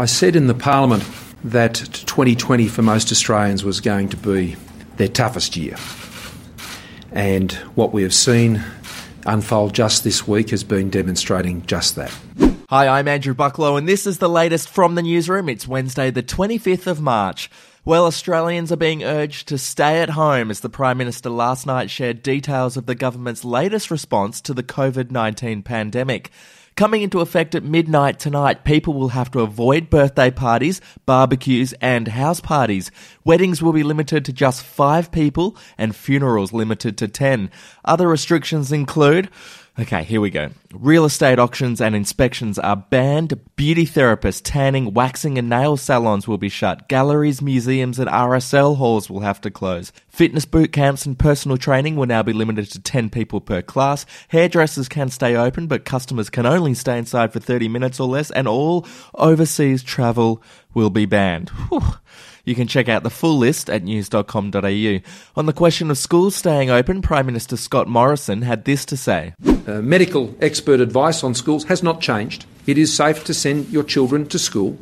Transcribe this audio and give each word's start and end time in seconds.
I 0.00 0.06
said 0.06 0.34
in 0.34 0.46
the 0.46 0.54
Parliament 0.54 1.04
that 1.44 1.74
2020 1.74 2.68
for 2.68 2.80
most 2.80 3.12
Australians 3.12 3.64
was 3.64 3.82
going 3.82 4.08
to 4.08 4.16
be 4.16 4.56
their 4.96 5.08
toughest 5.08 5.58
year. 5.58 5.76
And 7.12 7.52
what 7.74 7.92
we 7.92 8.02
have 8.02 8.14
seen 8.14 8.64
unfold 9.26 9.74
just 9.74 10.02
this 10.02 10.26
week 10.26 10.48
has 10.52 10.64
been 10.64 10.88
demonstrating 10.88 11.66
just 11.66 11.96
that. 11.96 12.18
Hi, 12.70 12.88
I'm 12.88 13.08
Andrew 13.08 13.34
Bucklow, 13.34 13.76
and 13.76 13.86
this 13.86 14.06
is 14.06 14.16
the 14.16 14.28
latest 14.30 14.70
from 14.70 14.94
the 14.94 15.02
newsroom. 15.02 15.50
It's 15.50 15.68
Wednesday, 15.68 16.10
the 16.10 16.22
25th 16.22 16.86
of 16.86 17.02
March. 17.02 17.50
Well, 17.84 18.06
Australians 18.06 18.72
are 18.72 18.76
being 18.76 19.04
urged 19.04 19.48
to 19.48 19.58
stay 19.58 20.00
at 20.00 20.10
home 20.10 20.50
as 20.50 20.60
the 20.60 20.70
Prime 20.70 20.96
Minister 20.96 21.28
last 21.28 21.66
night 21.66 21.90
shared 21.90 22.22
details 22.22 22.78
of 22.78 22.86
the 22.86 22.94
government's 22.94 23.44
latest 23.44 23.90
response 23.90 24.40
to 24.42 24.54
the 24.54 24.62
COVID 24.62 25.10
19 25.10 25.62
pandemic. 25.62 26.30
Coming 26.80 27.02
into 27.02 27.20
effect 27.20 27.54
at 27.54 27.62
midnight 27.62 28.18
tonight, 28.18 28.64
people 28.64 28.94
will 28.94 29.10
have 29.10 29.30
to 29.32 29.40
avoid 29.40 29.90
birthday 29.90 30.30
parties, 30.30 30.80
barbecues, 31.04 31.74
and 31.74 32.08
house 32.08 32.40
parties. 32.40 32.90
Weddings 33.22 33.60
will 33.60 33.74
be 33.74 33.82
limited 33.82 34.24
to 34.24 34.32
just 34.32 34.62
five 34.62 35.12
people, 35.12 35.58
and 35.76 35.94
funerals 35.94 36.54
limited 36.54 36.96
to 36.96 37.06
ten. 37.06 37.50
Other 37.84 38.08
restrictions 38.08 38.72
include 38.72 39.28
Okay, 39.80 40.02
here 40.02 40.20
we 40.20 40.28
go. 40.28 40.50
Real 40.74 41.06
estate 41.06 41.38
auctions 41.38 41.80
and 41.80 41.94
inspections 41.94 42.58
are 42.58 42.76
banned. 42.76 43.40
Beauty 43.56 43.86
therapists, 43.86 44.42
tanning, 44.44 44.92
waxing, 44.92 45.38
and 45.38 45.48
nail 45.48 45.78
salons 45.78 46.28
will 46.28 46.36
be 46.36 46.50
shut. 46.50 46.86
Galleries, 46.86 47.40
museums, 47.40 47.98
and 47.98 48.10
RSL 48.10 48.76
halls 48.76 49.08
will 49.08 49.20
have 49.20 49.40
to 49.40 49.50
close. 49.50 49.90
Fitness 50.08 50.44
boot 50.44 50.72
camps 50.72 51.06
and 51.06 51.18
personal 51.18 51.56
training 51.56 51.96
will 51.96 52.06
now 52.06 52.22
be 52.22 52.34
limited 52.34 52.70
to 52.72 52.80
10 52.80 53.08
people 53.08 53.40
per 53.40 53.62
class. 53.62 54.04
Hairdressers 54.28 54.88
can 54.88 55.08
stay 55.08 55.34
open, 55.34 55.66
but 55.66 55.86
customers 55.86 56.28
can 56.28 56.44
only 56.44 56.69
stay 56.74 56.98
inside 56.98 57.32
for 57.32 57.40
30 57.40 57.68
minutes 57.68 58.00
or 58.00 58.08
less, 58.08 58.30
and 58.30 58.48
all 58.48 58.86
overseas 59.14 59.82
travel 59.82 60.42
will 60.74 60.90
be 60.90 61.06
banned. 61.06 61.48
Whew. 61.68 61.82
You 62.44 62.54
can 62.54 62.66
check 62.66 62.88
out 62.88 63.02
the 63.02 63.10
full 63.10 63.36
list 63.36 63.68
at 63.68 63.84
news.com.au. 63.84 64.98
On 65.36 65.46
the 65.46 65.52
question 65.52 65.90
of 65.90 65.98
schools 65.98 66.34
staying 66.34 66.70
open, 66.70 67.02
Prime 67.02 67.26
Minister 67.26 67.56
Scott 67.56 67.86
Morrison 67.86 68.42
had 68.42 68.64
this 68.64 68.84
to 68.86 68.96
say 68.96 69.34
uh, 69.66 69.82
Medical 69.82 70.34
expert 70.40 70.80
advice 70.80 71.22
on 71.22 71.34
schools 71.34 71.64
has 71.64 71.82
not 71.82 72.00
changed. 72.00 72.46
It 72.66 72.78
is 72.78 72.94
safe 72.94 73.24
to 73.24 73.34
send 73.34 73.68
your 73.68 73.84
children 73.84 74.26
to 74.28 74.38
school 74.38 74.78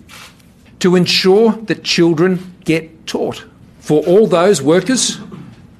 to 0.81 0.95
ensure 0.95 1.53
that 1.53 1.83
children 1.83 2.55
get 2.65 3.07
taught. 3.07 3.45
For 3.81 4.05
all 4.07 4.27
those 4.27 4.63
workers 4.63 5.19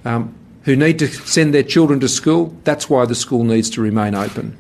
um, 0.05 0.35
who 0.63 0.75
need 0.77 0.99
to 0.99 1.07
send 1.09 1.55
their 1.55 1.63
children 1.63 2.01
to 2.01 2.09
school, 2.09 2.57
that's 2.65 2.91
why 2.91 3.07
the 3.07 3.15
school 3.15 3.45
needs 3.45 3.71
to 3.71 3.81
remain 3.81 4.15
open. 4.15 4.57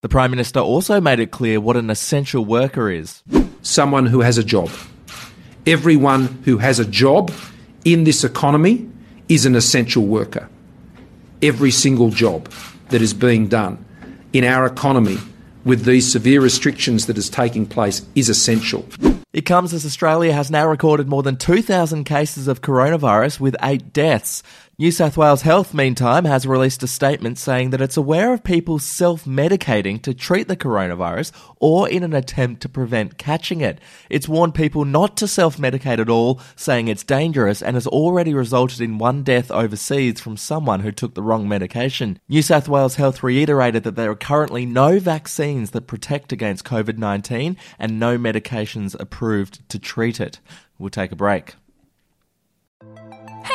The 0.00 0.08
Prime 0.08 0.30
Minister 0.30 0.60
also 0.60 1.00
made 1.00 1.18
it 1.18 1.32
clear 1.32 1.60
what 1.60 1.76
an 1.76 1.90
essential 1.90 2.44
worker 2.44 2.88
is 2.88 3.22
someone 3.62 4.06
who 4.06 4.20
has 4.20 4.38
a 4.38 4.44
job. 4.44 4.70
Everyone 5.66 6.26
who 6.44 6.58
has 6.58 6.78
a 6.78 6.84
job 6.84 7.32
in 7.84 8.04
this 8.04 8.22
economy 8.22 8.88
is 9.28 9.44
an 9.44 9.56
essential 9.56 10.06
worker. 10.06 10.48
Every 11.42 11.72
single 11.72 12.10
job 12.10 12.48
that 12.90 13.02
is 13.02 13.12
being 13.12 13.48
done 13.48 13.84
in 14.32 14.44
our 14.44 14.66
economy 14.66 15.18
with 15.64 15.84
these 15.84 16.10
severe 16.10 16.40
restrictions 16.40 17.06
that 17.06 17.18
is 17.18 17.28
taking 17.28 17.66
place 17.66 18.06
is 18.14 18.28
essential. 18.28 18.86
It 19.32 19.42
comes 19.42 19.74
as 19.74 19.84
Australia 19.84 20.32
has 20.32 20.50
now 20.50 20.68
recorded 20.68 21.08
more 21.08 21.22
than 21.22 21.36
2,000 21.36 22.04
cases 22.04 22.48
of 22.48 22.62
coronavirus 22.62 23.40
with 23.40 23.56
eight 23.62 23.92
deaths. 23.92 24.42
New 24.80 24.92
South 24.92 25.16
Wales 25.16 25.42
Health, 25.42 25.74
meantime, 25.74 26.24
has 26.24 26.46
released 26.46 26.84
a 26.84 26.86
statement 26.86 27.36
saying 27.36 27.70
that 27.70 27.80
it's 27.80 27.96
aware 27.96 28.32
of 28.32 28.44
people 28.44 28.78
self 28.78 29.24
medicating 29.24 30.00
to 30.02 30.14
treat 30.14 30.46
the 30.46 30.56
coronavirus 30.56 31.32
or 31.56 31.88
in 31.88 32.04
an 32.04 32.14
attempt 32.14 32.62
to 32.62 32.68
prevent 32.68 33.18
catching 33.18 33.60
it. 33.60 33.80
It's 34.08 34.28
warned 34.28 34.54
people 34.54 34.84
not 34.84 35.16
to 35.16 35.26
self 35.26 35.56
medicate 35.56 35.98
at 35.98 36.08
all, 36.08 36.40
saying 36.54 36.86
it's 36.86 37.02
dangerous 37.02 37.60
and 37.60 37.74
has 37.74 37.88
already 37.88 38.32
resulted 38.32 38.80
in 38.80 38.98
one 38.98 39.24
death 39.24 39.50
overseas 39.50 40.20
from 40.20 40.36
someone 40.36 40.78
who 40.78 40.92
took 40.92 41.14
the 41.14 41.24
wrong 41.24 41.48
medication. 41.48 42.20
New 42.28 42.40
South 42.42 42.68
Wales 42.68 42.94
Health 42.94 43.24
reiterated 43.24 43.82
that 43.82 43.96
there 43.96 44.12
are 44.12 44.14
currently 44.14 44.64
no 44.64 45.00
vaccines 45.00 45.72
that 45.72 45.88
protect 45.88 46.30
against 46.30 46.64
COVID 46.64 46.98
19 46.98 47.56
and 47.80 47.98
no 47.98 48.16
medications 48.16 48.94
approved 49.00 49.68
to 49.70 49.80
treat 49.80 50.20
it. 50.20 50.38
We'll 50.78 50.90
take 50.90 51.10
a 51.10 51.16
break. 51.16 51.56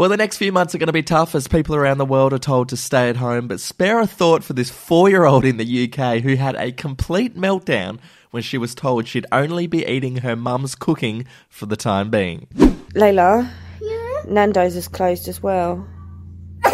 Well, 0.00 0.08
the 0.08 0.16
next 0.16 0.38
few 0.38 0.50
months 0.50 0.74
are 0.74 0.78
going 0.78 0.86
to 0.86 0.94
be 0.94 1.02
tough 1.02 1.34
as 1.34 1.46
people 1.46 1.76
around 1.76 1.98
the 1.98 2.06
world 2.06 2.32
are 2.32 2.38
told 2.38 2.70
to 2.70 2.76
stay 2.78 3.10
at 3.10 3.18
home, 3.18 3.48
but 3.48 3.60
spare 3.60 4.00
a 4.00 4.06
thought 4.06 4.42
for 4.42 4.54
this 4.54 4.70
four 4.70 5.10
year 5.10 5.26
old 5.26 5.44
in 5.44 5.58
the 5.58 5.92
UK 5.92 6.22
who 6.22 6.36
had 6.36 6.54
a 6.54 6.72
complete 6.72 7.36
meltdown 7.36 7.98
when 8.30 8.42
she 8.42 8.56
was 8.56 8.74
told 8.74 9.06
she'd 9.06 9.26
only 9.30 9.66
be 9.66 9.84
eating 9.84 10.16
her 10.16 10.34
mum's 10.34 10.74
cooking 10.74 11.26
for 11.50 11.66
the 11.66 11.76
time 11.76 12.08
being. 12.08 12.46
Layla? 12.94 13.46
Yeah? 13.82 14.22
Nando's 14.26 14.74
is 14.74 14.88
closed 14.88 15.28
as 15.28 15.42
well. 15.42 15.86
and 16.64 16.72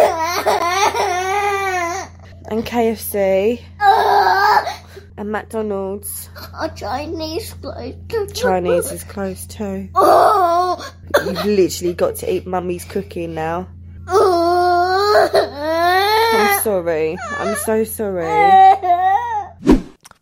KFC. 2.65 3.61
and 5.17 5.33
McDonald's. 5.33 6.31
A 6.61 6.69
Chinese 6.69 7.55
closed. 7.55 8.37
Chinese 8.37 8.93
is 8.93 9.03
closed 9.03 9.51
too. 9.51 9.89
You've 11.25 11.45
literally 11.45 11.95
got 11.95 12.17
to 12.17 12.33
eat 12.33 12.47
mummy's 12.47 12.85
cooking 12.85 13.35
now. 13.35 13.69
I'm 16.39 16.61
sorry. 16.63 17.19
I'm 17.39 17.57
so 17.57 17.85
sorry. 17.85 18.27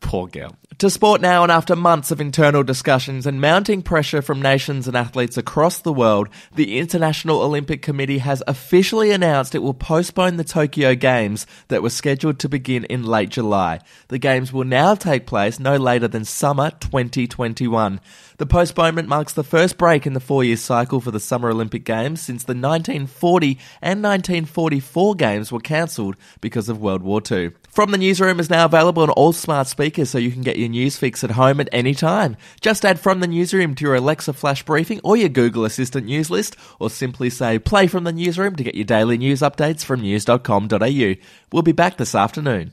Poor 0.01 0.27
girl. 0.29 0.57
To 0.85 0.91
sport 0.91 1.23
now, 1.23 1.43
and 1.43 1.51
after 1.51 1.75
months 1.75 2.11
of 2.11 2.21
internal 2.21 2.63
discussions 2.63 3.25
and 3.25 3.41
mounting 3.41 3.81
pressure 3.81 4.21
from 4.21 4.43
nations 4.43 4.87
and 4.87 4.95
athletes 4.95 5.39
across 5.39 5.79
the 5.79 5.95
world, 5.95 6.29
the 6.57 6.79
International 6.79 7.41
Olympic 7.41 7.81
Committee 7.81 8.19
has 8.19 8.43
officially 8.47 9.11
announced 9.11 9.55
it 9.55 9.63
will 9.63 9.73
postpone 9.73 10.37
the 10.37 10.45
Tokyo 10.45 10.95
Games 10.95 11.47
that 11.69 11.83
were 11.83 11.89
scheduled 11.89 12.39
to 12.41 12.51
begin 12.51 12.85
in 12.85 13.03
late 13.03 13.31
July. 13.31 13.81
The 14.09 14.19
Games 14.19 14.53
will 14.53 14.65
now 14.65 14.95
take 14.95 15.25
place 15.25 15.59
no 15.59 15.79
later 15.79 16.07
than 16.07 16.27
summer 16.27 16.71
2021. 16.73 17.99
The 18.37 18.47
postponement 18.47 19.09
marks 19.09 19.33
the 19.33 19.45
first 19.45 19.79
break 19.79 20.07
in 20.07 20.13
the 20.13 20.21
four 20.21 20.45
year 20.45 20.59
cycle 20.59 21.01
for 21.01 21.13
the 21.13 21.21
Summer 21.21 21.49
Olympic 21.49 21.85
Games 21.85 22.21
since 22.21 22.43
the 22.43 22.53
1940 22.53 23.59
and 23.81 24.03
1944 24.03 25.15
Games 25.15 25.51
were 25.51 25.61
cancelled 25.61 26.17
because 26.43 26.69
of 26.69 26.81
World 26.81 27.03
War 27.03 27.23
II. 27.31 27.53
From 27.71 27.91
the 27.91 27.99
Newsroom 27.99 28.39
is 28.39 28.51
now 28.51 28.67
available 28.67 29.05
on 29.05 29.11
all 29.11 29.33
smart 29.33 29.67
speakers 29.69 30.11
so 30.11 30.19
you 30.19 30.31
can 30.31 30.43
get 30.43 30.59
your 30.59 30.69
news 30.75 30.99
fix 30.99 31.25
at 31.25 31.31
home 31.31 31.61
at 31.61 31.69
any 31.73 31.95
time. 31.95 32.37
Just 32.61 32.85
add 32.85 33.01
From 33.01 33.21
the 33.21 33.27
Newsroom 33.27 33.75
to 33.77 33.85
your 33.85 33.95
Alexa 33.95 34.35
flash 34.35 34.63
briefing 34.63 35.01
or 35.03 35.17
your 35.17 35.31
Google 35.31 35.65
Assistant 35.65 36.07
news 36.07 36.29
list, 36.31 36.57
or 36.79 36.91
simply 36.91 37.31
say 37.31 37.59
Play 37.59 37.87
from 37.87 38.05
the 38.05 38.13
Newsroom 38.13 38.57
to 38.57 38.65
get 38.65 38.75
your 38.75 38.85
daily 38.85 39.17
news 39.17 39.41
updates 39.41 39.83
from 39.83 40.03
news.com.au. 40.03 41.15
We'll 41.53 41.63
be 41.63 41.73
back 41.73 41.97
this 41.97 42.15
afternoon. 42.15 42.73